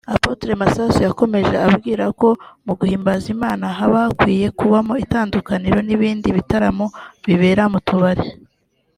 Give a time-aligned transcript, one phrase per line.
[0.15, 2.29] Apotre Masasu yakomeje ababwira ko
[2.65, 6.85] mu guhimbaza Imana haba hakwiye kubamo itandukaniro n'ibindi bitaramo
[7.25, 8.25] bibera mu tubari